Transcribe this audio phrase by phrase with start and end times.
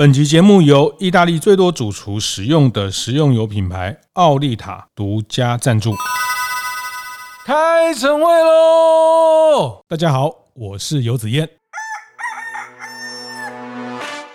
[0.00, 5.94] 本集节目由意大利最多主厨使用的食用油品牌奥利塔独家赞助。
[7.44, 9.84] 开晨会喽！
[9.86, 11.46] 大家好，我是游子燕。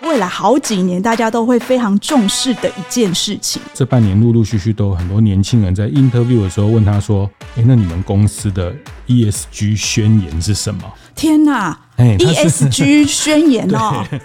[0.02, 3.60] 未来好几年，大家都会非常重视的一件事情。
[3.74, 8.72] 这半年陆陆续续都有很多年轻人在 interview 的时候问他说：“诶，那你们公司的
[9.08, 10.84] ESG 宣言是什么？”
[11.16, 14.06] 天哪！ESG 宣言哦。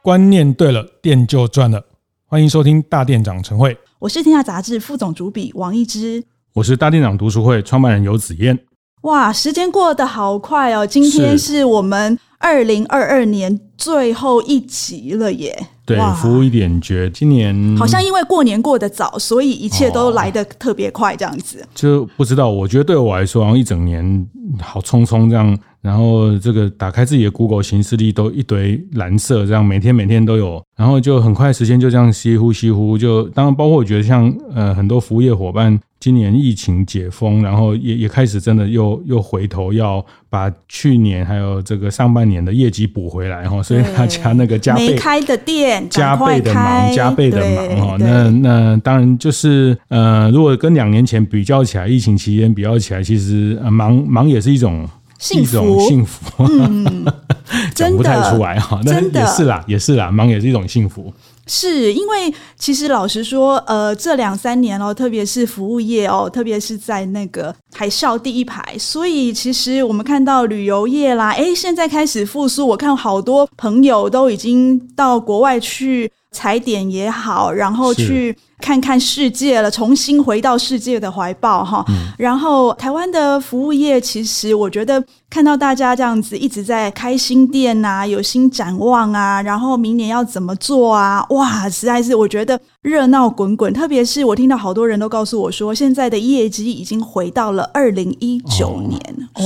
[0.00, 1.84] 观念对了，店就赚了。
[2.26, 6.22] 欢迎收听大店长晨会，我是天下杂志副总主笔王一之，
[6.54, 8.56] 我是大店长读书会创办人游子燕。
[9.02, 10.86] 哇，时间过得好快哦！
[10.86, 15.66] 今天是我们二零二二年最后一集了耶。
[15.84, 21.66] 对，服务一点绝，今年好像因为过年过得早，所以一切都来得特别快，这样子。
[21.74, 24.28] 就不知道，我觉得对我来说，好像一整年
[24.60, 25.58] 好匆匆这样。
[25.80, 32.98] 然后这个打开自己的 Google 行事历都一堆蓝色，这样每天每天都有，然后就很快时间就这样稀乎稀乎。
[32.98, 47.96] 就当然包括我觉得像呃很多服务业伙伴，今年疫情解封，然后也也开始真的又又回头要把去年还有这个上半年的业绩补回来哈，所以大家那个加倍开的店加倍的忙，加倍的忙哈。
[48.00, 54.88] 那那当然就是呃，如果跟两年前比较起来，疫情期间比较起来，其实呃忙忙也是一种。
[55.18, 57.04] 幸福，幸福，嗯，
[57.74, 61.12] 讲不太出来哈，但也是啦，也是啦，忙也是一种幸福。
[61.50, 76.10] 是因为其实老实说，呃，这两三年哦，特别是服务业哦，特别是在那个海啸第一排，所以其实我们看到旅游业啦，哎，现在开始复苏，我看好多朋友都已经到国外去。
[76.30, 81.84] 踩点也好，然后去看看世界了，重新回到世界的怀抱哈。
[81.88, 91.24] 嗯、然后台湾的服务业，其实我觉得看到大家这样子一直在开新店啊，有新展望啊，然后明年要怎么做啊？
[91.30, 93.72] 哇，实在是我觉得热闹滚滚。
[93.72, 99.00] 特别是我听到好多人都告诉我说，现在的业绩已经回到了二零一九年。
[99.34, 99.42] 哦，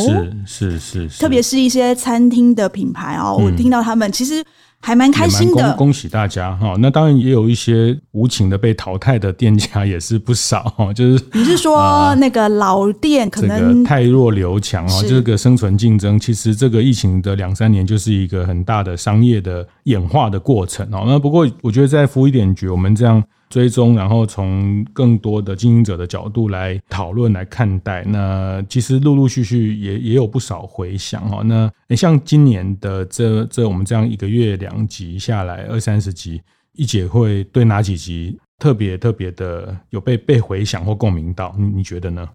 [0.46, 4.42] 是是是，是，特别是一些餐厅的品牌哦，我听到他们其实。
[4.82, 6.74] 还蛮开心的，恭喜大家哈！
[6.80, 10.92] 那当然也有一些无情的被淘汰的店家也是不少哈。
[10.94, 15.02] 就是你是说那个老店可能太弱留强啊？
[15.08, 21.04] 这个生存竞争，其实这个疫情的两三年就是一个很大的商业的演化的过程哦。
[21.06, 23.22] 那不过我觉得在服务一点局，我们这样。
[23.52, 28.02] 追踪，然后从更多的经营者的角度来讨论、来看待。
[28.04, 31.42] 那其实陆陆续续也也有不少回响哈。
[31.42, 36.40] 那像今年的这这我们这样一个月两集下来二三十集，
[36.72, 41.54] 一姐会对哪几集特别特别的有被被回响或共鸣到？
[41.58, 42.26] 你你觉得呢？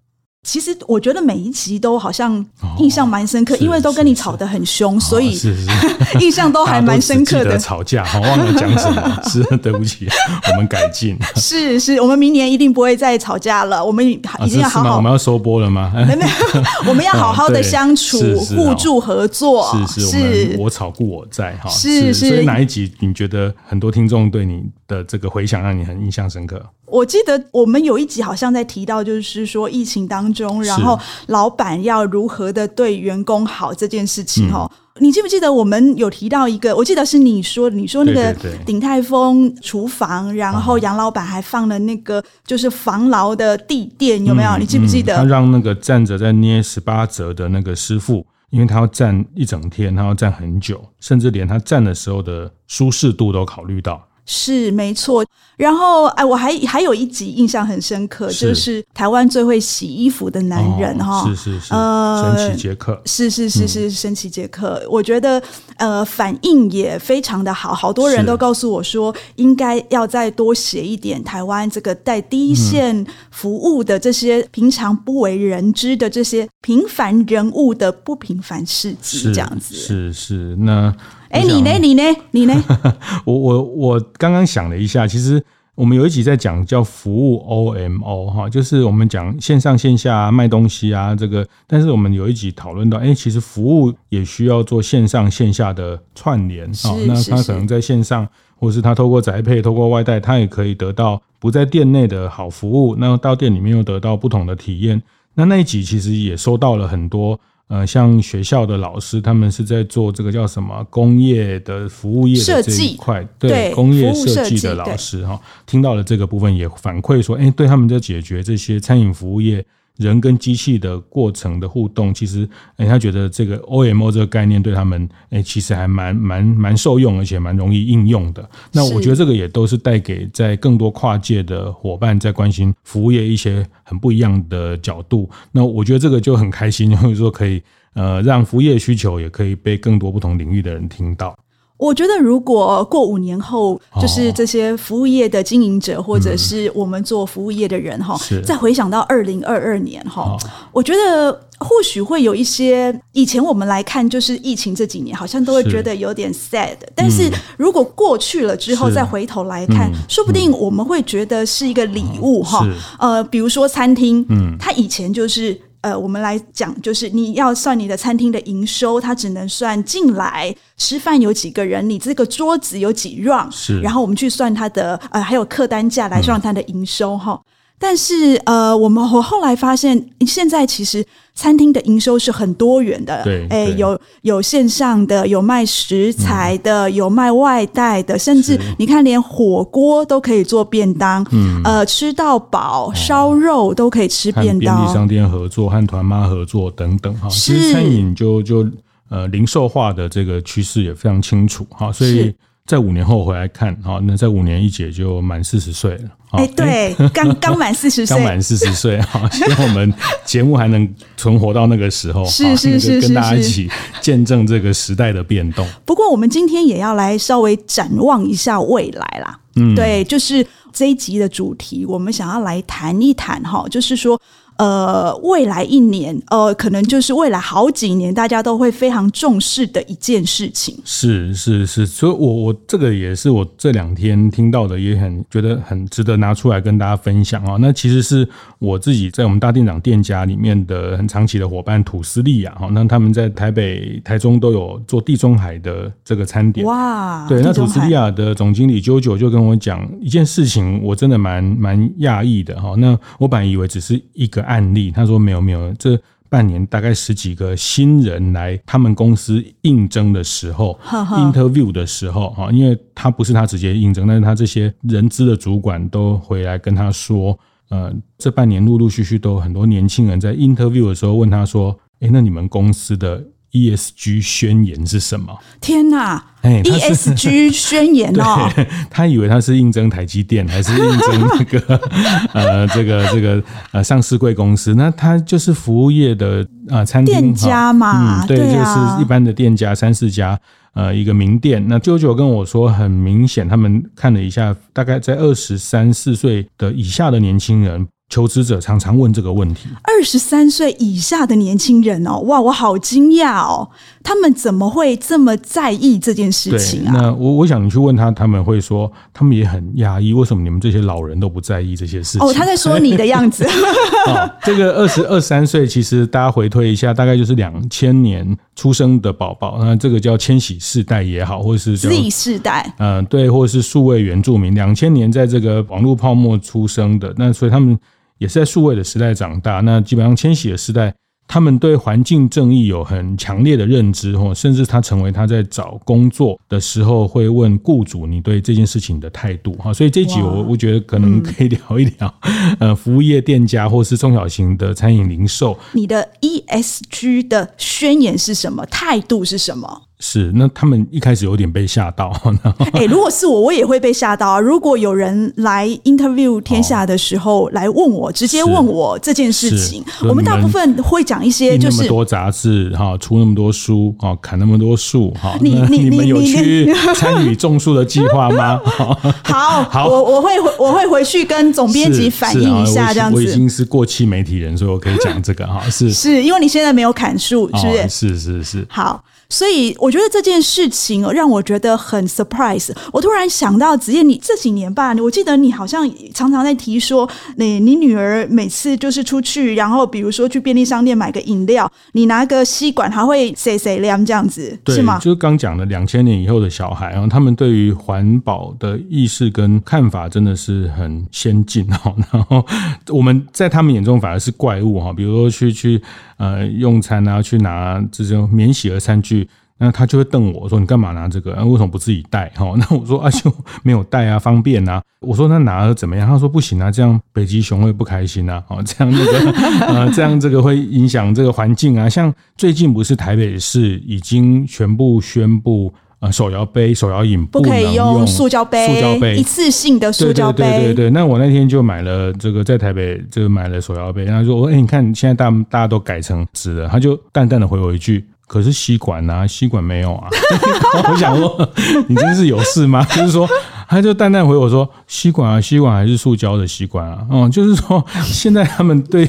[0.48, 2.42] 其实我觉得每一集都好像
[2.78, 5.38] 印象蛮深刻，因为都跟你吵得很凶，所以
[6.20, 7.58] 印象都还蛮深刻的。
[7.60, 10.08] 吵架，好忘了讲什么， 是对不起，
[10.50, 11.18] 我们改进。
[11.36, 13.84] 是是，我们明年一定不会再吵架了。
[13.84, 15.92] 我们已经要好好，我们要收播了吗？
[15.94, 19.76] 没没有，我们要好好的相处，互助合作。
[19.86, 21.68] 是是，我吵故我在哈。
[21.68, 26.64] 是是，所以哪一集你觉得很多听众对你的这个回响让你很印象深刻？
[26.86, 34.70] 我记得我们有一集好像在提到，就是说疫情当中，然后老板要如何的对员工好这件事情哈。
[35.00, 36.74] 你记不记得我们有提到一个？
[36.74, 38.34] 我记得是你说，你说那个
[38.66, 44.58] 鼎泰丰厨房，然后杨老板还放了那个就是防牢的地垫，有没有？
[44.58, 45.16] 你记不记得？
[45.16, 54.07] 他让那个站着在捏十八折的那个师傅，因为他要站一整天，他要站很久，甚至连他站的时候的舒适度都考虑到。
[54.30, 55.24] 是没错，
[55.56, 58.48] 然后哎，我还还有一集印象很深刻，是。
[58.48, 65.42] 就是台湾最会洗衣服的男人哈、哦，是是是，呃，神奇杰克，是是是是神奇杰克，我觉得
[65.78, 80.56] 呃反应也非常的好，好多人都告诉我说，应该要再多写一点台湾这个在第一线服务的这些平常不为人知的这些平凡人物的不平凡事迹，这样子，是是，是。
[80.56, 80.94] 那。
[81.30, 81.78] 哎，你呢？
[81.78, 82.02] 你呢？
[82.30, 82.54] 你呢？
[83.24, 85.42] 我我我刚刚想了一下，其实
[85.74, 91.46] 我们有一集在讲叫服务 OMO 哈，就是我们讲线上线下卖东西啊，这个。
[91.66, 96.96] 但是我们有一集讨论到，哎，其实服务也需要做线上线下的串联啊。
[97.06, 98.26] 那他可能在线上，
[98.56, 105.02] 或是他透过宅配、透过外带，他也可以得到不在店内的好服务，那到店里面又得到不同的体验。
[105.34, 107.38] 那那一集其实也收到了很多。
[107.68, 119.64] 呃，像学校的老师，他们是在做这个叫什么工业的服务业的这一块，对，对工业设计的老师哈，听到了这个部分也反馈说，哎，对他们在解决这些餐饮服务业
[119.98, 128.48] 人跟机器的过程的互动，其实哎、欸，他觉得这个 OMO 这个概念对他们哎、欸，其实还蛮蛮蛮受用，而且蛮容易应用的。
[128.72, 135.28] 那我觉得这个也都是带给在更多跨界的伙伴在关心服务业一些很不一样的角度。
[135.52, 137.60] 那我觉得这个就很开心，就是说可以
[137.94, 141.36] 呃让服务业需求也可以被更多不同领域的人听到。
[141.78, 150.36] 我觉得，如果过五年后，就是这些服务业的经营者，或者是我们做服务业的人哈，再回想到二零二二年哈，
[150.72, 156.76] 我觉得或许会有一些以前我们来看，就是疫情这几年，好像都会觉得有点 sad。
[156.96, 162.66] 但是如果过去了之后，再回头来看，说不定我们会觉得是一个礼物哈。
[162.98, 165.56] 呃，比如说餐厅，嗯，它以前就是。
[165.80, 177.32] 呃，我们来讲，就是你要算你的餐厅的营收，它只能算进来吃饭有几个人，你这个桌子有几 round，是，然后我们去算它的呃，还有客单价来算它的营收哈。
[177.32, 177.44] 嗯
[177.80, 183.22] 但是，呃，我们我后来发现，现在其实餐厅的营收是很多元的。
[183.22, 191.24] 对，哎，有有线上的，有卖食材的，嗯、有卖外带的，甚至你看，连火锅都可以做便当。
[191.30, 194.76] 嗯，呃，吃到饱，烧肉都可以吃便当。
[194.76, 197.28] 便利商店合作，和团妈合作等等哈。
[197.28, 198.66] 其实餐饮就就
[199.08, 202.34] 呃零售化的这个趋势也非常清楚哈，所以。
[202.68, 206.02] 在五年后回来看，好，那在五年一姐就满四十岁了。
[206.32, 209.90] 哎，对， 刚刚满四十岁，刚满四十岁，好，希望我们
[210.26, 210.86] 节目还能
[211.16, 213.70] 存活到那个时候，是是是是，跟大家一起
[214.02, 215.66] 见证这个时代的变动。
[215.86, 219.38] 不过，我们今天也要来稍微展望一下未来啦。
[219.56, 224.20] 嗯，对，就是这一集的主题，我们想要来谈一谈哈，就是说。
[224.58, 230.76] 呃，未来一年，呃，可能就是未来好几年，大家都会非常重视的一件事情。
[230.84, 237.56] 是是是，所以我我这个也是我这两天听到的，也很觉得很值得拿出来跟大家分享啊。
[237.60, 238.28] 那其实是
[238.58, 246.66] 我自己在我们大店长店家里面的很长期的伙伴土司利亚哈，那他们在台北、台中都有做地中海的这个餐点。
[246.66, 252.74] 哇，对，那土司利亚的总经理 JoJo 就跟我讲一件事情，我真的蛮蛮讶异的哈。
[252.76, 254.47] 那我本来以为只是一个。
[254.48, 256.00] 案例，他说没有没有，这
[256.30, 267.38] 半年大概十几个新人来他们公司应征的时候呵呵，interview 的时候哈，因为他不是他直接应征，但是他这些人资的主管都回来跟他说，
[267.70, 273.22] 呃，这半年陆陆续续都有很多年轻人在 interview 的时候问他说，哎，那你们公司的
[273.52, 275.36] ESG 宣言是什么？
[275.60, 276.22] 天哪！
[276.42, 278.48] 哎，ESG 宣言哦，
[278.90, 281.80] 他以为他是应征台积电，还是应征那个
[282.32, 283.42] 呃，这个这个
[283.72, 284.74] 呃上市贵公司？
[284.74, 290.38] 那他就是服务业的啊、呃，餐厅店家嘛，嗯，对，就是一般的店家三四家
[290.74, 291.64] 呃一个名店。
[291.68, 297.88] 那舅舅跟我说，很明显，他们看了一下，大概在二十三四岁的以下的年轻人。
[298.08, 303.68] 求职者常常问这个问题：二十三岁以下的年轻人哦，哇，我好惊讶哦，
[304.02, 306.92] 他们怎么会这么在意这件事情啊？
[306.94, 312.26] 那我我想你去问他，他们会说，他们也很压抑，为什么你们这些老人都不在意这些事情？
[312.26, 313.46] 哦，他在说你的样子。
[314.08, 318.26] 哦、这个二十二三岁，其实大家回推一下，大概就是两千年
[318.56, 327.78] 出生的宝宝，那这个叫千禧世代也好，或者是 Z 世代，嗯、呃，对，或者是数位原住民，两千年在这个网络泡沫出生的，那所以他们。
[328.18, 330.94] 也是在数位的时代长大，那基本上千禧的时代，
[331.26, 342.14] 他们对环境正义有很强烈的认知，或甚至他成为他在找工作的时候会问雇主你对这件事情的态度哈，所以这一集我我觉得可能可以聊一聊，
[342.58, 348.64] 呃，服务业店家或是中小型的餐饮零售，你的 ESG 的宣言是什么？
[348.66, 349.82] 态度是什么？
[350.00, 352.12] 是，那他们一开始有点被吓到。
[352.72, 354.38] 哎、欸，如果是我，我也会被吓到啊！
[354.38, 368.60] 如果有人来 interview 天下的时候来问我，直接问我这件事情，我们大部分会讲一些，就是那么多杂志哈，出那么多书哈，砍那么多树哈， 你你你们有去参与种树的计划吗？
[369.24, 373.16] 好，好，我我会我会回去跟总编辑反映一下，这样子。
[373.16, 377.88] 我已经是过气媒体人，所以我可以讲这个哈，是是因为你现在没有砍树，是不是？
[377.88, 379.02] 是是是，好。
[379.30, 382.70] 所以我觉得这件事情让我觉得很 surprise。
[382.92, 394.98] 我突然想到，子燕，你这几年吧，我记得你好像常常在提说，你你女儿每次就是出去，然后比如说去便利商店买个饮料，你拿个吸管，还会塞塞亮这样子，对，是吗？
[394.98, 401.94] 就是刚讲的两千年以后的小孩啊，他们对于环保的意识跟看法真的是很先进哦。
[402.12, 402.44] 然后
[402.88, 405.82] 我们在他们眼中反而是怪物哈，比如说去去。
[406.18, 409.28] 呃，用餐啊，去拿这种免洗的餐具，
[409.58, 411.34] 那他就会瞪我说：“你干嘛拿这个？
[411.34, 418.42] 啊、为什么不自己带？”哈， 那我说：“啊，就没有带啊，方便啊。”我说：“那拿了怎么样？”他说：“不行啊，这样北极熊会不开心啊。
[418.48, 419.32] 哦，这样那个
[419.66, 421.88] 呃，这样这个会影响这个环境啊。
[421.88, 425.72] 像最近不是台北市已经全部宣布。
[426.00, 430.44] 啊，手摇杯、手摇饮不可以用塑胶杯，塑胶杯一次性的塑胶杯。
[430.44, 434.04] 对对对对，那我那天就买了这个，在台北就买了手摇杯。
[434.04, 436.68] 然后说，哎、欸，你看现在大大家都改成纸了。
[436.68, 440.08] 他就淡淡的回我一句：“可是吸管啊， 吸管没有啊。
[440.88, 441.50] ”我想说，
[441.88, 442.84] 你真是有事吗？
[442.84, 443.28] 就是说。
[443.70, 449.06] 他就淡淡回我说：“吸管啊，吸管还是塑胶的吸管啊。”嗯，就是说，现在他们对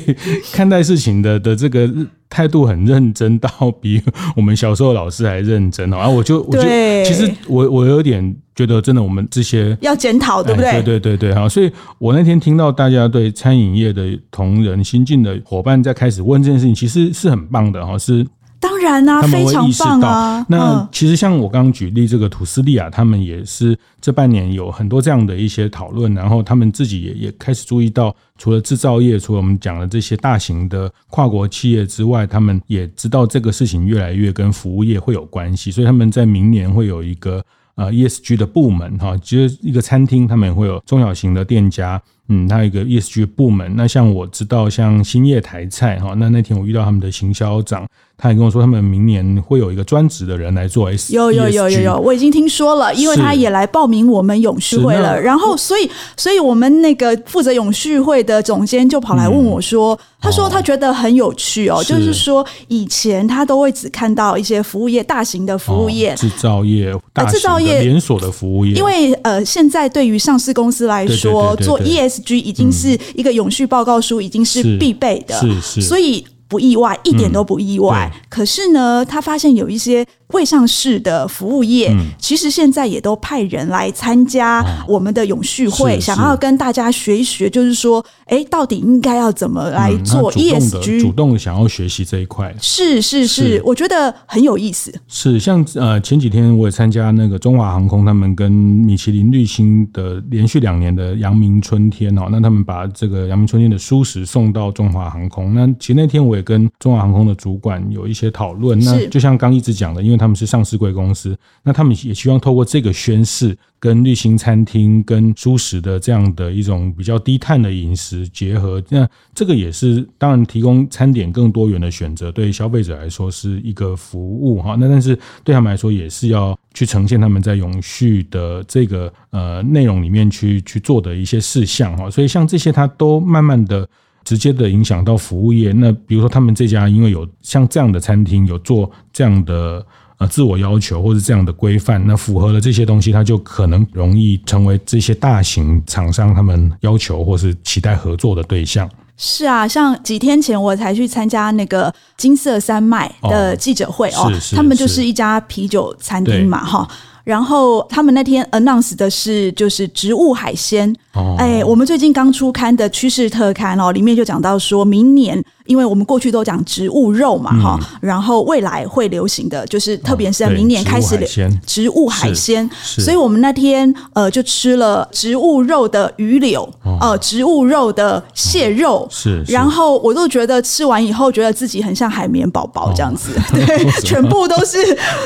[0.52, 1.90] 看待事情的的这个
[2.30, 3.50] 态度很认真，到
[3.80, 4.02] 比
[4.36, 5.96] 我们小时候老师还认真哦。
[5.96, 6.62] 然后我就，我就，
[7.06, 10.74] 其实我我有点觉得，真的，我们这些要检讨，对不对？
[10.74, 11.48] 对对对对，好。
[11.48, 18.28] 所以我那天听到大家对餐饮业的同仁、新进的伙伴在开始问这件事情，其实是很棒的哈，是。
[18.60, 20.46] 当然啊，非常棒啊！
[20.50, 37.42] 那其实像我刚刚举例这个土斯利亚，他们也是这半年有很多这样的一些讨论，然后他们自己也也开始注意到，除了制造业，除了我们讲的这些大型的跨国企业之外，他们也知道这个事情越来越跟服务业会有关系，所以他们在明年会有一个
[37.75, 42.01] 呃 ESG 的部门哈，其实一个餐厅，他们也会有中小型的店家。
[42.29, 43.75] 嗯，他有一个 ESG 部门。
[43.75, 51.13] 那像我知道，像兴业台菜哈，那那天我遇到他们的行销长，他也跟我说，他们明年会有一个专职的人来做 S。
[51.13, 55.19] 有有有有有，我已经听说了，因为他也来报名我们永续会了。
[55.19, 74.80] 然后，所以，所以我们那个负责永续会的总监就跑来问我说，嗯、他说他觉得很有趣哦，是就是说以前他都会只看到一些服务业、大型的服务业、制造业、大制造业连锁的服务业，因为呃，现在对于上市公司来说，做 ES 已经是一个永续报告书，已经是。
[74.80, 78.12] 必备的，是是，所以不意外，一点都不意外。
[78.27, 80.06] 可是呢，他发现有一些。
[80.29, 94.94] 未上市的服务业，嗯、其实现在也都派人来参加我们的永续会，哦、想要跟大家学一学，就是说，哎，到底应该要怎么来做 ESG？、嗯、主动想要学习这一块，是是是，是我觉得很有意思。
[95.08, 105.56] 是像呃前几天我也参加那个中华航空，他们跟米其林绿星的连续两年的阳明春天哦，那他们把这个阳明春天的蔬食送到中华航空。
[105.56, 108.79] 那其实那天我也跟中华航空的主管有一些讨论。
[108.79, 124.75] 那就像刚一直讲的，因为他们是上市贵公司，那他们也希望透过这个宣示，跟绿星餐厅、跟蔬食的这样的一种比较低碳的饮食结合，那这个也是当然提供餐点更多元的选择，对消费者来说是一个服务哈。
[124.79, 132.10] 那但是对他们来说，也是要去呈现他们在永续的这个呃内容里面去去做的一些事项哈。
[132.10, 133.88] 所以像这些，它都慢慢的。
[134.29, 135.71] 直接的影响到服务业。
[135.71, 139.83] 那比如说，他们这家因为有像这样的餐厅，有做这样的
[140.19, 148.88] 呃自我要求，或者这样的规范，那符合了这些东西，它就可能容易成为这些大型厂商他们要求或是期待合作的对象。
[149.22, 156.88] 是啊，像几天前我才去参加那个金色山脉的记者会哦，他们就是一家啤酒餐厅嘛，哈。
[157.26, 160.92] 然后他们那天 announce 的是就是植物海鲜，
[161.38, 165.44] 哎，我们最近刚出刊的趋势特刊哦，里面就讲到说明年。
[165.70, 171.16] 因为我们过去都讲植物肉嘛，哈、嗯，然后未来会流行的就是，特别是在明年开始
[171.64, 184.78] 植物海鲜，所以我们那天呃就吃了植物肉的鱼柳，哦、呃，植物肉的蟹肉，是，是，然后我都觉得吃完以后觉得自己很像海绵宝宝这样子， 哦、对，全部都是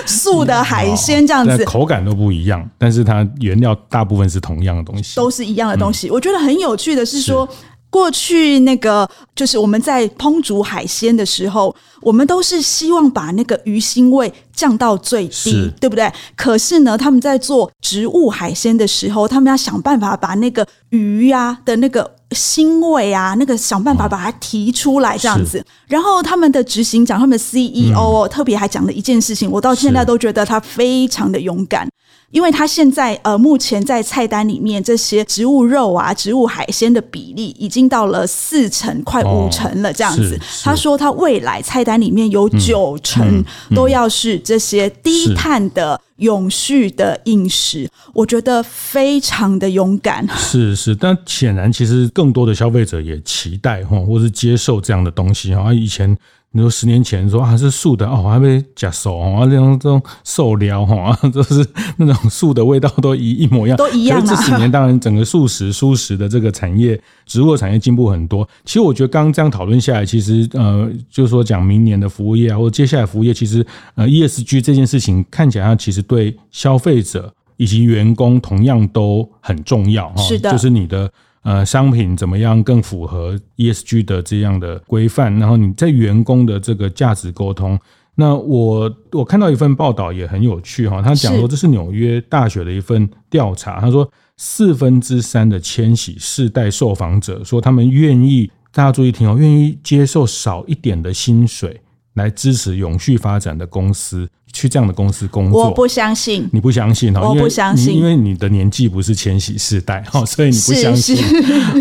[0.06, 6.10] 素的海鲜 这样子，口感都不一样，但是它原料大部分是同样的东西，都是一样的东西。
[6.10, 7.48] 嗯、我觉得很有趣的是说。
[7.94, 16.12] 过去那个就是我们在烹煮海鲜的时候，我们都是希望把那个鱼腥味降到最低，对不对？
[16.36, 25.64] 可是呢，他们在做植物海鲜的时候，他们要想办法把那个鱼呀的那个腥味啊，那个想办法把它提出来，这样子。
[25.88, 31.88] 然后他们的执行长，他们的 CEO 哦特别还讲了一件事情，我到现在都觉得他非常的勇敢。
[32.34, 40.38] 因为他现在呃，目前在菜单里面这些植物肉啊、植物海鲜的比例已经到了四成，快五成了这样子。
[40.64, 50.28] 他说他未来菜单里面有九成都要是这些低碳的永续的饮食，我觉得非常的勇敢。
[50.36, 55.72] 是是，但显然其实更多的消费者也期待哈，或是接受这样的东西哈。
[55.72, 56.18] 以前。
[56.56, 61.66] 你说十年前说啊是素的哦，还被假手啊，这种这种瘦料哈， 就是
[61.98, 64.24] 那种素的味道都一一模一样，都一样。
[64.24, 68.48] 这几年当然整个素食、蔬食的这个产业，植物产业进步很多。
[68.66, 80.22] 其实我觉得刚刚这样讨论下来，其实呃，就是说讲明年的服务业啊，或者接下来服务业，其实呃 ESG 这件事情看起来它其实对消费者以及员工同样都很重要哈。
[80.22, 81.12] 是的，就是你的。
[81.44, 85.38] 呃，商品怎么样更符合 ESG 的这样的规范？
[85.40, 87.78] 然后你在员工的这个价值沟通，
[88.16, 101.82] 那我我看到一份报道也很有趣哈，他讲说这是纽约大学的一份调查，他说四分之三的千禧世代受访者说他们愿意，大家注意听哦，愿意接受少一点的薪水
[102.14, 104.30] 来支持永续发展的公司。
[104.54, 106.48] 去这样的公司工作，我不相信。
[106.54, 107.22] 你不相信哈？
[107.22, 111.18] 我不相信，因为你的年纪不是千禧世代哈，所以你不相信。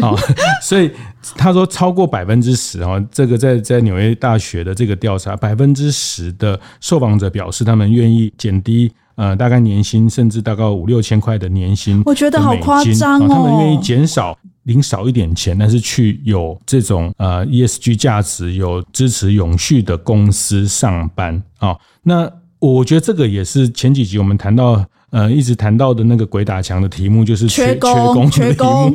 [0.03, 0.17] 啊，
[0.63, 0.91] 所以
[1.37, 12.03] 他说超过百分之十哈，这个在在纽约大学的这个调查，百分之十的受访者表示他们愿意减低呃大概年薪，甚至大概五六千块的年薪。
[12.07, 21.77] 我觉得好夸张哦，他们愿意减少领少一点钱，但是去有这种呃 ESG 价值、有支持永续的公司上班啊。
[22.03, 22.31] 那
[22.63, 28.95] 我觉得这个也是前几集我们谈到，呃，一直谈到的那个鬼打墙的题目，就是缺工缺工。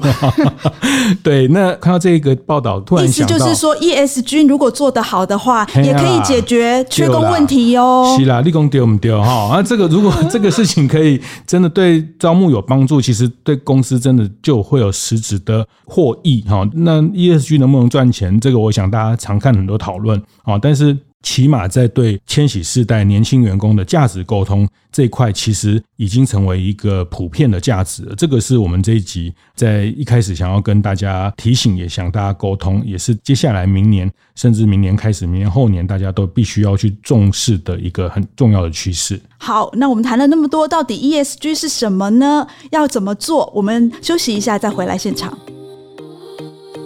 [1.21, 8.15] 对，那看到这个报道，突然意思就是说，ESG 如果做得好的话，也可以解决缺工问题哦。
[8.17, 9.49] 是啦，立功丢我们丢哈。
[9.51, 16.65] 那 这个如果这个事情可以真的对招募有帮助，其实对公司真的就会有实质的获益哈。
[16.73, 18.39] 那 ESG 能不能赚钱？
[18.39, 20.97] 这个我想大家常看很多讨论啊，但是。
[21.27, 28.15] 起码在对千禧世代年轻员工的价值沟通这一块，其实已经成为一个普遍的价值了。
[28.15, 39.19] 这个是我们这一集在一开始想要跟大家提醒，也想大家沟通，也是接下来明年甚至明年开始，明年后年大家都必须要去重视的一个很重要的趋势。
[39.37, 42.47] 好，那我们谈了那么多，到底 ESG 是什么呢？
[42.71, 43.51] 要怎么做？
[43.53, 45.37] 我们休息一下，再回来现场。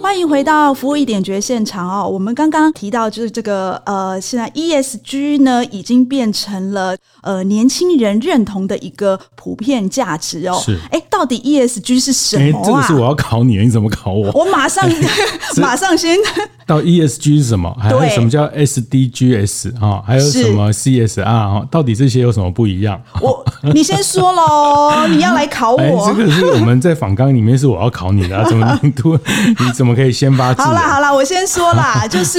[0.02, 2.06] 欢迎回到服务一点绝现场哦。
[2.06, 10.60] 我们刚刚提到，就是这个呃，现在 ESG 呢已经变成了呃年轻人认同的一个普遍价值哦。
[10.62, 12.62] 是，哎，到底 ESG 是什么啊？
[12.66, 14.30] 这个是我要考你，你怎么考我？
[14.32, 14.86] 我马上
[15.56, 16.18] 马上先
[16.66, 17.74] 到 ESG 是什么？
[17.80, 20.02] 还有什么叫 SDGs 啊？
[20.04, 21.62] 还有什么 CSR 啊？
[21.70, 23.00] 到底这些有什么不一样？
[23.22, 26.12] 我你先说喽， 你要来考我？
[26.12, 29.16] 这个是我们在访纲里面是我要考你的，怎么你突？
[29.64, 29.91] 你怎么？
[29.94, 30.66] 可以先发制人。
[30.66, 32.38] 好啦好啦，我先说啦， 就是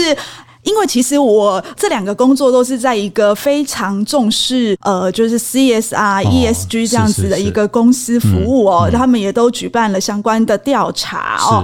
[0.64, 11.64] 因为其实我这两个工作都是在一个非常重视呃，就是 CSR、ESG 这样子的一个公司服务哦，他们也都举办了相关的调查哦。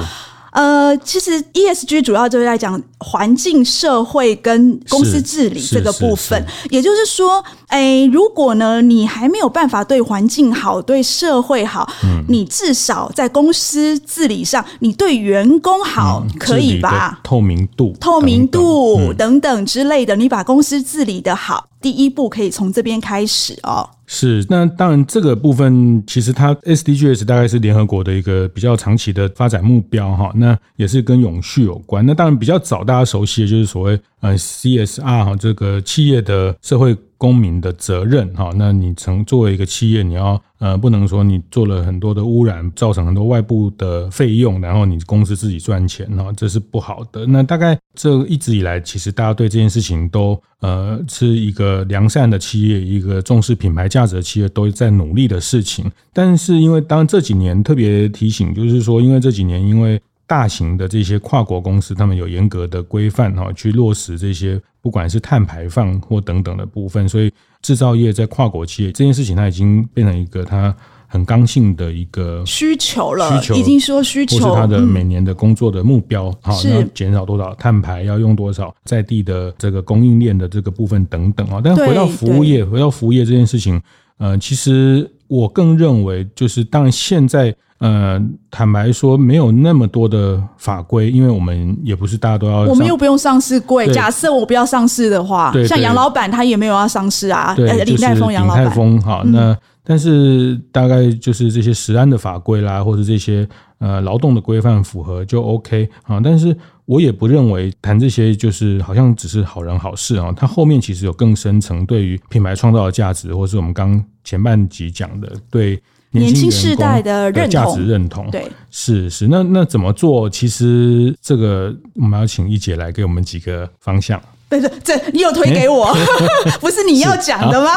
[0.51, 6.45] 呃，其实 ESG 主要就是在讲环境、社会跟公司治理这个部分。
[6.69, 17.19] 也就是说，哎，如果呢你还没有办法对环境好、对社会好，嗯，你至少在公司治理上，你对员工好，嗯，可以吧？
[17.23, 23.89] 透明度、透明度等等之类的，你把公司治理的好，第一步可以从这边开始哦。
[24.11, 32.03] 是，那当然这个部分其实它 SDGs 大概是联合国的一个比较长期的发展目标哈，那也是跟永续有关。
[32.03, 36.97] 那当然比较早大家熟悉的就是所谓呃 CSR 哈，这个企业的社会。
[37.19, 47.25] 公民的责任哈，那你曾作为一个企业，你要呃不能说你做了很多的污染，造成很多外部的费用，然后你公司自己赚钱哈，这是不好的。
[47.25, 55.91] 那大概这一直以来，其实大家对这件事情都呃是一个良善的企业，一个重视品牌价值的企业都在努力的事情。
[56.13, 60.01] 但是因为当这几年特别提醒，就是说因为这几年因为。
[60.29, 70.75] 大型的这些跨国公司，他们有严格的规范哈，去落实这些不管是碳排放或等等的部分，所以制造业在跨国企业这件事情，它已经变成一个它
[71.07, 81.59] 很刚性的一个需求了，需求已经说需求，或是它的每年的工作的目标，好，要减少多少碳排，要用多少在地的这个供应链的这个部分等等啊。
[81.63, 83.81] 但回到服务业，回到服务业这件事情，
[84.19, 87.55] 呃，其实我更认为就是，当然现在。
[87.79, 92.63] 呃，坦白说，没有那么多的法规，因为我们也不是大家都要。
[92.63, 93.87] 我们又不用上市柜。
[93.93, 97.55] 假设我不要上市的话，像杨老板他也没有要上市啊。
[97.55, 98.65] 对，李泰峰杨老板。
[98.65, 106.19] 李泰丰好，那但是大概就是这些食安的法规啦，或者这些呃劳动的规范符合就 OK 啊。
[106.21, 110.33] 但是我也不认为谈这些就是好像只是好人好事啊。
[110.35, 115.81] 它后面其实有更深层对于品牌创造的价值，或是我们刚前半集讲的对。
[116.11, 120.29] 年轻世代的认同，价值认同，对，是是，那那怎么做？
[120.29, 124.19] 其实这个我们要请一姐来给我们几个方向。
[124.49, 127.69] 对对，这你有推给我，欸、 不是你要讲的吗？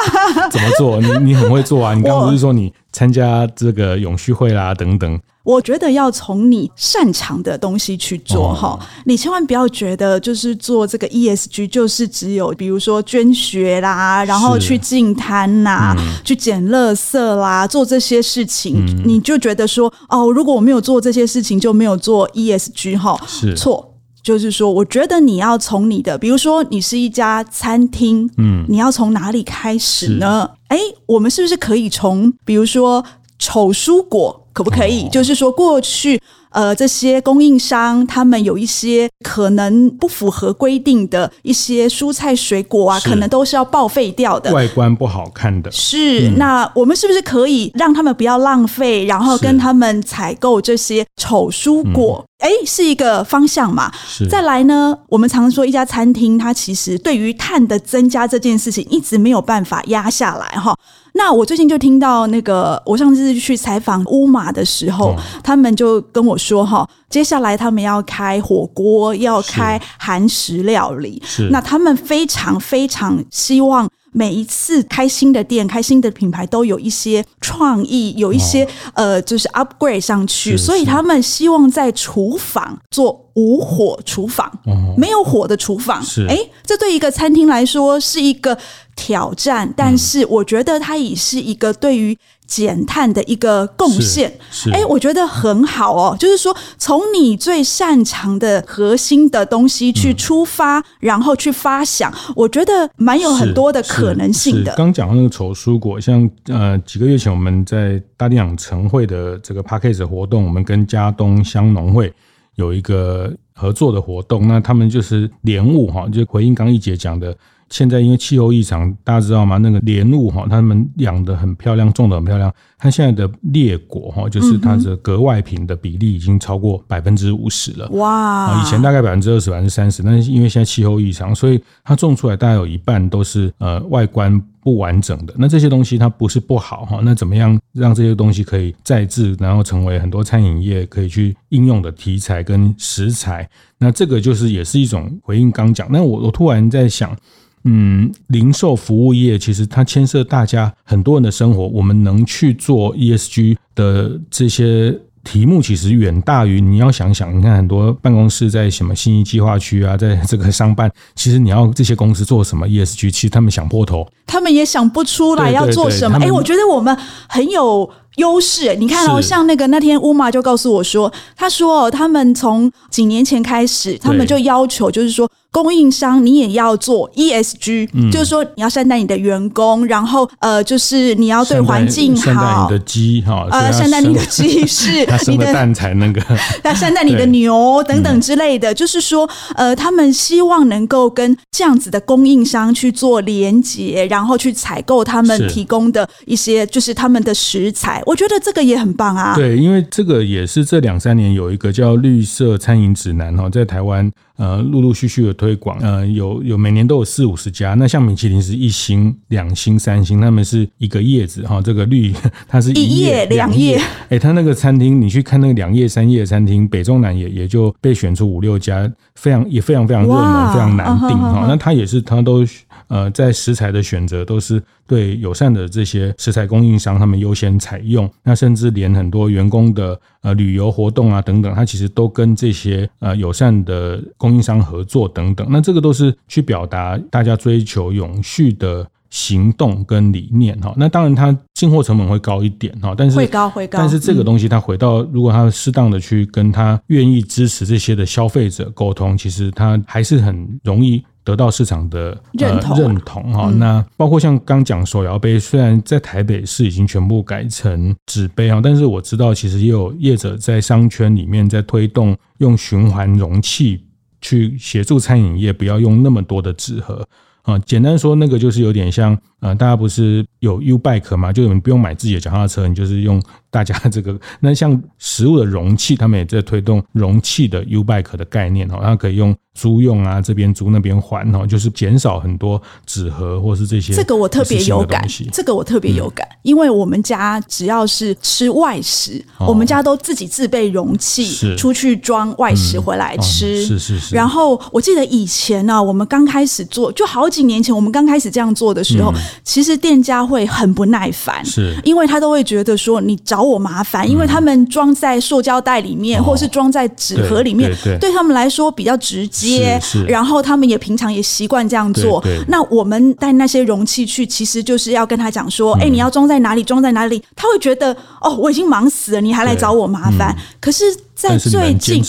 [0.51, 0.99] 怎么做？
[1.01, 1.95] 你你很会做啊！
[1.95, 5.21] 你刚刚不是说你参加这个永续会啦等等？
[5.45, 23.91] 我觉得要从你擅长的东西去做哈，哦、你千万不要觉得就是做这个 ESG 就是只有比如说捐血啦，然后去净滩呐，嗯、去捡垃圾啦，做这些事情，嗯、你就觉得说哦，如果我没有做这些事情，就没有做 ESG 哈，是错，
[24.23, 30.49] 就是说，我觉得你要从你的，比如说你是一家餐厅，嗯，你要从哪里开始呢？
[30.69, 33.05] 哎，我们是不是可以从比如说
[33.39, 34.39] 丑蔬果？
[34.53, 35.05] 可不可以？
[35.07, 36.21] 哦、就是说，过去
[36.53, 45.71] 呃，这些供应商他们有一些可能不符合规定的一些蔬菜水果啊，可能都是要报废掉的，外观不好看的。
[45.71, 52.25] 是，嗯、那我们是不是可以让他们不要浪费，然后跟他们采购这些丑蔬果？
[52.38, 53.93] 哎、嗯，是一个方向嘛？
[54.29, 60.75] 再来呢，我们常说一家餐厅，它其实对于碳的增加这件事情，一直没有办法压下来哈。
[61.14, 71.48] 那我最近就听到那个，我上次去采访乌马的时候，哦、他们就跟我说哈，接下来他们要开火锅，要开韩食料理，是。
[71.51, 73.88] 那他们非常非常希望。
[74.14, 86.03] 每一次开新的店、开新的品牌，都有一些创意，有一些、哦、呃，就是 upgrade 上去，所以他们希望在厨房做无火厨房，哦、没有火的厨房。
[86.03, 88.57] 是，哎，这对一个餐厅来说是一个
[88.97, 92.16] 挑战，但是我觉得它也是一个对于。
[92.45, 94.31] 减碳的一个贡献，
[94.75, 96.14] 哎，我觉得很好哦。
[96.21, 104.75] 就是说，从你最擅长的核心的东西去出发，嗯、然后去发想，我觉得蛮有很多的可能性的。
[104.77, 112.12] 刚讲到那个丑蔬果，像呃几个月前我们在大地养成会的这个 p a c k a g e 活动，我们跟家东乡农会
[112.57, 117.37] 有一个合作的活动，那他们就是莲雾哈，就回应刚一姐讲的。
[117.71, 119.57] 现在因为气候异常，大家知道吗？
[119.57, 122.53] 那个莲雾哈，他们养的很漂亮，种的很漂亮。
[122.77, 127.88] 它现在的裂果哈，就是它的格外品的比例已经超过百分之五十了。
[127.93, 128.61] 哇！
[128.61, 135.35] 以前大概百分之二十、百分之三十，但是因为现在气候异常，所以它种出来大概有一半都是呃外观不完整的。
[135.37, 143.48] 那这些东西它不是不好哈，那怎么样让这些东西可以再制，然后成为很多餐饮业可以去应用的题材跟食材？
[143.79, 145.88] 那这个就是也是一种回应刚讲。
[145.90, 147.16] 那我我突然在想。
[147.64, 157.37] 嗯，零售服务业其实它牵涉大家很多人的生活，我们能去做 ESG 的这些题目，其实远大于你要想想。
[157.37, 166.19] 你看很多办公室在什么信义计划区啊，在这个商办，其实你要这些公司做什么 ESG，其实他们想破头，他们也想不出来要做什么。
[166.19, 166.97] 哎，我觉得我们
[167.29, 168.75] 很有优势。
[168.77, 175.31] 你看哦，像那个那天乌马就告诉我说，他说哦，他们从几年前开始，他们就要求就是说。
[175.53, 186.23] 供应商，你也要做 ESG，、嗯、就是说你要善待你的员工，然后呃，就是你要对环境好，善待你的鸡哈， 呃， 善待你的鸡是它生的蛋才那个，
[186.65, 199.35] 要善待你的牛等等之类的，嗯、就是说呃，他们希望能够跟这样子的供应商去做连接，然后去采购他们提供的一些就是他们的食材，我觉得这个也很棒啊。
[199.37, 204.11] 对，因为这个也是这两三年有一个叫绿色餐饮指南哈，在台湾。
[204.37, 207.75] 呃，陆陆续续的推广，呃，有有每年都有四五十家。
[207.75, 212.12] 那像米其林是一星、两星、三星，他们是一个叶子哈，这个绿
[212.49, 213.81] 它是一叶两叶。
[214.09, 221.45] 哎，他那个餐厅，你去看那个两叶、三叶餐厅，北中南也也就被选出五六家，非常也非常非常热门，非常难订哈。
[221.45, 221.49] Uh.
[221.49, 222.45] 那他也是，他都
[222.88, 228.11] 呃在食材的选择都是对友善的这些食材供应商，他们优先采用。
[228.25, 240.73] 那甚至连很多员工的呃旅游活动啊等等，他其实都跟这些呃友善的供供应商合作等等，那这个都是去表达大家追求永续的行动跟理念哈。
[240.75, 243.79] 那当然，它进货成本会高一点哈，但是会高会高。
[243.79, 253.51] 但是这个东西它回到，如果它适当的去跟他愿意支持这些的消费者沟通，其实它还是很容易得到市场的认同认同哈。
[253.57, 263.85] 那包括像刚讲手摇杯，虽然在台北市已经全部改成纸杯啊，但是我知道其实也有业者在商圈里面在推动用循环容器。
[264.25, 267.05] 去协助餐饮业不要用那么多的纸盒
[267.43, 271.31] 啊，简单说，那个就是有点像呃，大家不是有 U Bike 吗？
[271.33, 273.22] 就你不用买自己的脚踏车，你就是用。
[273.52, 283.92] 大家 这个那像食物的容器，他们也在推动容器的 U Bike 的概念哦，它可以用租用啊，这边租那边还哦，就是减少很多纸盒或是这些。
[283.92, 293.62] 这个我特别有感，这个我特别有感，因为我们家只要是吃外食，我们家都自己自备容器，出去装外食回来吃。
[293.62, 294.16] 是是是。
[294.16, 299.12] 然后我记得以前呢，我们刚开始做，就好几年前我们刚开始这样做的时候，
[299.45, 303.42] 其实店家会很不耐烦，是因为他都会觉得说你找。
[303.42, 309.79] 我麻烦，因为他们装在塑胶袋里面，或是装在纸盒里面，对他们来说比较直接。
[310.07, 312.25] 然后他们也平常也习惯这样做。
[312.47, 316.62] 那我们带那些容器去，其实就是要跟他讲说：“哎，你要装在哪里？
[316.62, 320.85] 装在哪里？”他会觉得：“哦，我已经忙死了，你还来找我麻烦。”可是。
[321.14, 322.03] 在最近，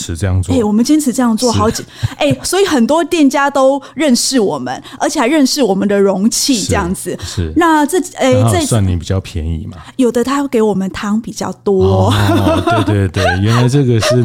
[0.50, 1.84] 哎，我们坚持这样做好几，
[2.18, 7.18] 哎，所以很多店家都认识我们，而且还认识我们的容器这样子。
[7.24, 9.78] 是，那这哎，这算你比较便宜嘛？
[9.98, 12.12] 有的他会给我们汤比较多。
[12.86, 14.24] 对对对，原来这个是。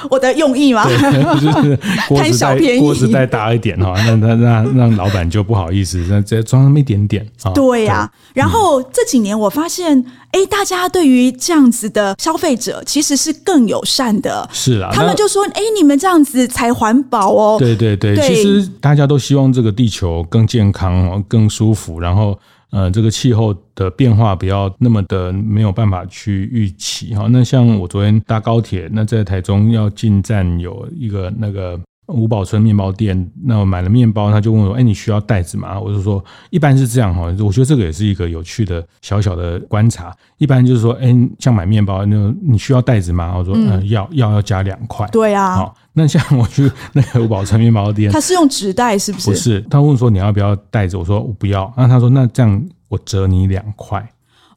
[0.10, 0.84] 我的用意吗？
[0.86, 0.96] 对，
[1.40, 7.52] 就是 锅子带锅子带大一点哈，那那那让老板就不好意思，那再装那么一点点啊。
[7.52, 14.48] 对呀，然后这几年我发现，哎，大家对于这样子的消费者其实是更友善的。
[14.52, 17.56] 是啊，他们就说，哎，你们这样子才环保哦。
[17.58, 22.38] 对对对，其实大家都希望这个地球更健康哦，更舒服，然后。
[22.70, 27.26] 呃，这个气候的变化不要那么的没有办法去预期哈。
[27.30, 35.78] 那像我昨天搭高铁，那在台中要进站有一个那个五宝村面包店，那我买了面包，他就问我，哎，你需要袋子吗？
[35.80, 37.22] 我就说一般是这样哈。
[37.22, 40.14] 我觉得这个也是一个有趣的小小的观察。
[40.36, 43.34] 一般就是说，哎，像买面包，那你需要袋子吗？
[43.36, 45.06] 我说，嗯，呃、要要要加两块。
[45.08, 45.56] 对啊。
[45.56, 49.30] 好，那像我去那个五宝城面包店，他是用纸袋是不是？
[49.30, 50.96] 不是，他问说你要不要袋子？
[50.96, 51.70] 我说我不要。
[51.76, 54.08] 那他说那这样我折你两块。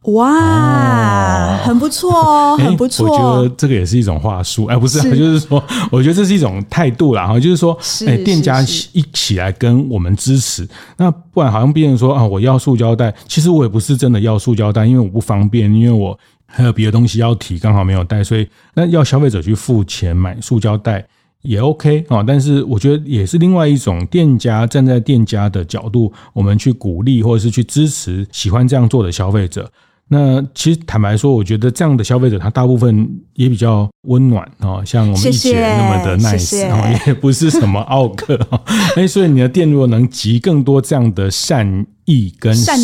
[0.06, 3.08] 哇，很不错哦， 很不错。
[3.08, 7.78] 我觉得这个也是一种话术，哎，不是，就是说，我觉得这是一种态度啦，哈，就是说，
[8.08, 21.06] 哎，店家一起来跟我们支持，那不然好像别人说啊，我要塑胶袋，其实我也不是真的要塑胶袋，因为我不方便，因为我还有别的东西要提，刚好没有带，所以那要消费者去付钱买塑胶袋
[21.42, 29.72] 也 OK 啊，但是我觉得也是另外一种店家站在店家的角度，我们去鼓励或者是去支持喜欢这样做的消费者。
[30.14, 38.62] 那其实坦白说，我觉得这样的消费者他大部分也比较温暖啊，像我们一姐那么的 nice，然后也不是什么奥客啊。
[38.98, 42.78] 哎，所以你的店如果能集更多这样的善意跟善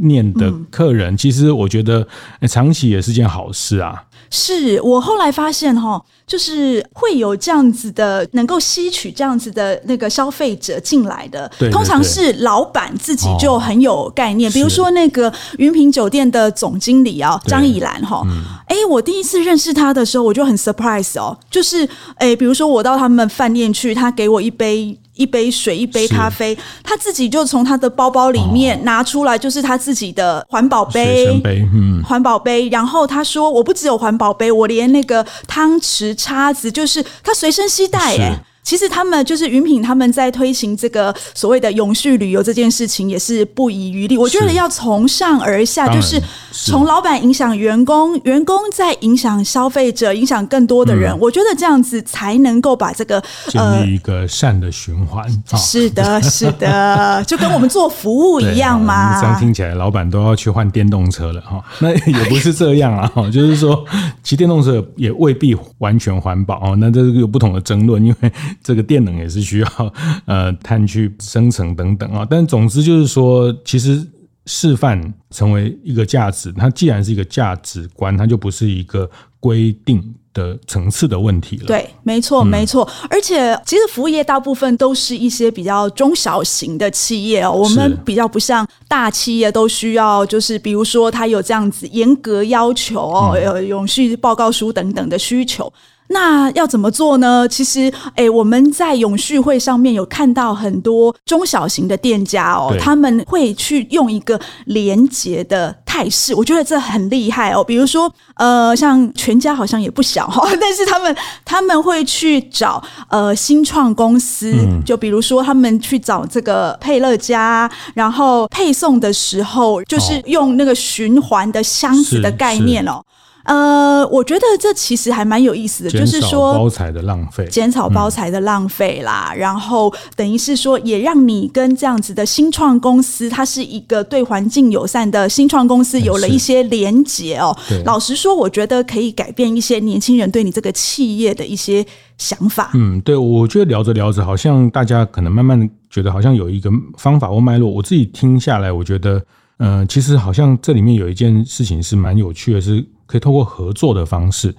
[0.00, 2.04] 念的客人，其实我觉得
[2.48, 4.02] 长期也是件好事啊。
[4.30, 14.50] 是我后来发现哈，就是会有这样子的，能够吸取这样子的那个消费者进来的，对对对，通常是老板自己就很有概念。
[14.50, 18.22] 哦、比如说那个云品酒店的总经理啊，张以兰哈，
[18.66, 24.98] 哎、嗯，我第一次认识他的时候，我就很 surprise 哦，就是哎，比如说我到他们饭店去，他给我一杯。
[25.18, 31.26] 一杯水，一杯咖啡，他自己就从他的包包里面拿出来，就是他自己的环保杯，
[31.74, 32.68] 嗯，环保杯。
[32.68, 38.40] 然后他说：“我不只有环保杯，我连那个汤匙、叉子，就是它随身携带。”哎。
[38.68, 44.18] 其实他们就是云品，他们在推行这个所谓的永续旅游这件事情，也是不遗余力。
[44.18, 46.20] 我觉得要从上而下，就是
[46.52, 51.10] 从老板影响员工，员工再影响消费者，影响更多的人。
[51.14, 55.24] 嗯、我觉得这样子才能够把这个建立一个善的循环。
[55.50, 59.18] 呃、是的，是的， 就跟我们做服务一样嘛。
[59.18, 61.64] 这样听起来，老板都要去换电动车了哈。
[61.80, 63.82] 那也不是这样啊，就是说
[64.22, 66.76] 骑电动车也未必完全环保哦。
[66.78, 68.30] 那这个有不同的争论，因为。
[68.62, 69.92] 这个电能也是需要
[70.26, 74.06] 呃碳去生成等等啊，但总之就是说，其实
[74.46, 79.08] 示范成为一个价值，它既然是一个价值观，它就不是一个
[79.40, 81.66] 规定的层次的问题了。
[81.66, 82.88] 对，没错，没错。
[83.10, 95.70] 而且，其实服务业大部分都是一些比较中小型的企业哦，我们比较不像大企业，都需要就是比如说它有这样子严格要求哦，有永续报告书等等的需求。
[96.08, 97.46] 那要怎么做呢？
[97.48, 107.62] 其实，哎，我们在永续会上面有看到很多中小型的店家哦，他们会去用一个连结的态势，我觉得这很厉害哦。
[107.62, 114.54] 比如说，呃，像全家好像也不小哈， 但是他们他们会去找呃新创公司，
[114.86, 123.02] 就比如说他们去找这个佩乐家，然后配送的时候就是用那个循环的箱子的概念哦。
[123.48, 129.30] 呃，我觉得这其实还蛮有意思的，就是说包材的浪费，减少包材的浪费啦。
[129.32, 137.56] 嗯、然后等于是说，也让你跟这样子的新创公司，它是一个对环境友善的新创公司，有了一些连结哦。
[137.86, 141.82] 老实说，我觉得可以改变一些年轻人对你这个企业的一些
[142.18, 142.70] 想法。
[142.74, 147.70] 嗯，对，我觉得聊着聊着，好像大家可能慢慢的觉得好像有一个方法或脉络。
[147.70, 149.16] 我自己听下来，我觉得，
[149.56, 152.84] 嗯、呃，其实好像这里面有一件事情是蛮有趣的，是。
[153.08, 154.54] 可以透过合作的方式，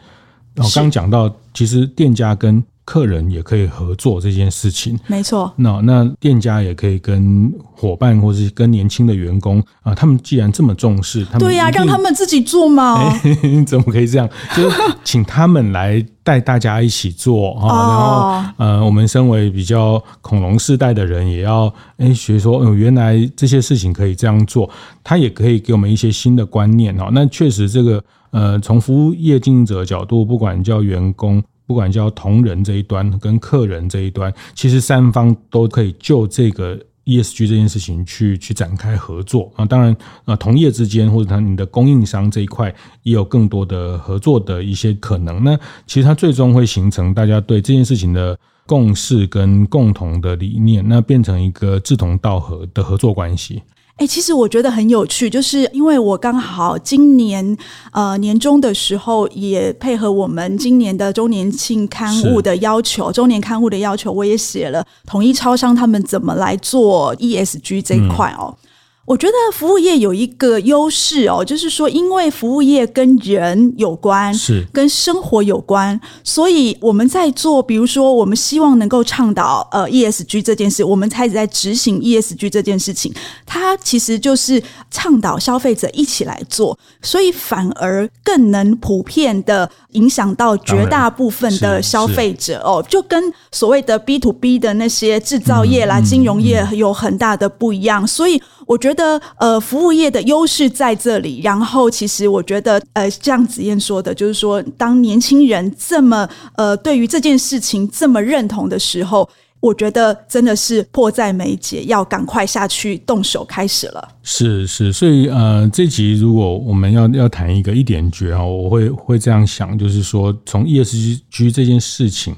[0.54, 5.54] 然后刚讲到，其实店家跟客人也可以合作这件事情，没错。
[5.58, 12.96] 那那店家也可以跟伙伴或是跟年轻的员工啊，他们既然这么重视，他们对呀、啊，让他们自己做嘛。
[13.12, 14.28] 欸， 怎么可以这样？
[14.58, 17.68] 就是请他们来带大家一起做啊。
[17.68, 24.68] 然后呃，我们身为比较恐龙世代的人，也要哎学说，哦，原来这些事情可以这样做。
[25.04, 27.10] 他也可以给我们一些新的观念哦。
[27.12, 28.04] 那确实这个。
[28.32, 39.64] 呃，从服务业经营者的角度，不管叫员工，不管叫同仁这一端跟客人这一端，其实三方都可以就这个 ESG 这件事情去去展开合作啊。
[39.64, 45.44] 当然，呃，同业之间或者他你的供应商这一块也有更多的合作的一些可能。
[45.44, 45.56] 那
[45.86, 53.62] 其实它最终会形成大家对这件事情的共识跟共同的理念，那变成一个志同道合的合作关系。
[54.00, 57.58] 哎、欸，其实我觉得很有趣，就是因为我刚好今年
[57.92, 68.56] 呃年终的时候，也配合我们今年的周年庆刊物的要求，周年刊物的要求，我也写了统一超商他们怎么来做 ESG 这一块哦。
[68.64, 68.69] 嗯
[69.10, 74.64] 我觉得服务业有一个优势哦，就是说，因为服务业跟人有关，是。
[74.72, 83.12] 跟生活有关，所以我们在做，比如说，我们希望能够倡导呃 ESG 这件事，我们开始在执行 ESG 这件事情，
[83.48, 93.22] 它其实就是倡导消费者一起来做，所以反而更能普遍的影响到绝大部分的消费者哦，就跟
[93.52, 99.20] 所谓的 B to B 的那些制造业啦、嗯、金融业有很大的不一样，所以我觉得。
[99.38, 101.40] 呃，服务业的优势在这里。
[101.42, 109.28] 然后，其实我觉得，呃，像子燕说的，就是说，当年轻人这么呃，对于这件事情这么认同的时候，
[109.60, 114.08] 我觉得真的是迫在眉睫，要赶快下去动手开始了。
[114.24, 122.34] 是是，所以呃，这集如果我们要要谈一个一点诀啊，我会会这样想，就是说，从 ESG 这件事情，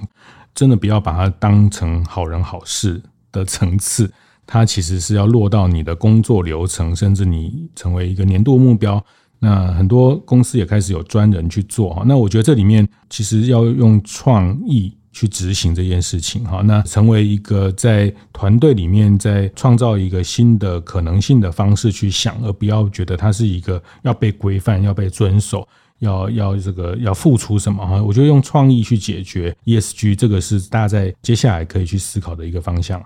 [0.55, 4.11] 真的不要把它当成好人好事的层次。
[4.47, 9.01] 它其实是要落到你的工作流程，甚至你成为一个年度目标。
[9.39, 12.03] 那很多公司也开始有专人去做哈。
[12.05, 16.61] 那我觉得这里面其实要用创意去执行这件事情哈。
[16.63, 25.67] 那成为一个在团队里面在创造一个新的可能性的方式去想，而不要觉得它是一个要被规范、要被遵守、
[25.99, 28.01] 要要这个要付出什么哈。
[28.01, 33.03] 我觉得用创意去解决 ESG 这个是大家在接下来可以去思考的一个方向。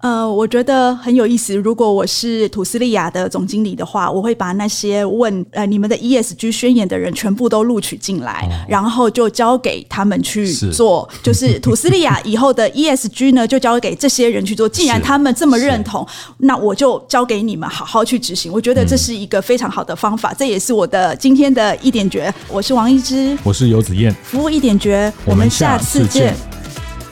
[0.00, 1.56] 呃，我觉得很有意思。
[1.56, 11.08] 如果我是吐斯利亚的总经理的话，我会把那些问呃你们的 ESG 宣言的人全部都录取进来，哦，然后就交给他们去做。
[11.12, 14.68] 是就是吐斯利亚以后的 ESG 呢，就交给这些人去做。
[14.68, 16.06] 既然他们这么认同，
[16.38, 18.52] 那我就交给你们好好去执行。
[18.52, 22.32] 我觉得这是一个非常好的方法，嗯，这也是我的今天的一点诀。
[22.48, 26.36] 我是王一之，我是游子燕，服务一点诀，我们下次见。